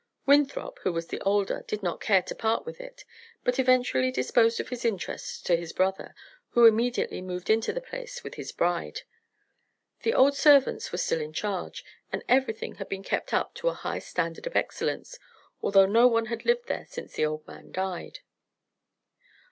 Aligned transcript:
Winthrop, 0.25 0.79
who 0.79 0.91
was 0.91 1.09
the 1.09 1.19
older, 1.21 1.63
did 1.67 1.83
not 1.83 2.01
care 2.01 2.23
to 2.23 2.33
part 2.33 2.65
with 2.65 2.81
it, 2.81 3.05
but 3.43 3.55
finally 3.57 4.09
disposed 4.11 4.59
of 4.59 4.69
his 4.69 4.83
interest 4.83 5.45
to 5.45 5.55
his 5.55 5.71
brother, 5.73 6.15
who 6.53 6.65
immediately 6.65 7.21
moved 7.21 7.51
into 7.51 7.71
the 7.71 7.79
place 7.81 8.23
with 8.23 8.33
his 8.33 8.51
bride. 8.51 9.01
The 10.01 10.15
old 10.15 10.35
servants 10.35 10.91
were 10.91 10.97
still 10.97 11.21
in 11.21 11.33
charge, 11.33 11.85
and 12.11 12.23
everything 12.27 12.73
had 12.77 12.89
been 12.89 13.03
kept 13.03 13.31
up 13.31 13.53
to 13.53 13.67
a 13.67 13.73
high 13.75 13.99
standard 13.99 14.47
of 14.47 14.55
excellence, 14.55 15.19
although 15.61 15.85
no 15.85 16.07
one 16.07 16.25
had 16.25 16.45
lived 16.45 16.65
there 16.65 16.87
since 16.87 17.13
the 17.13 17.27
old 17.27 17.45
man 17.45 17.71
died. 17.71 18.21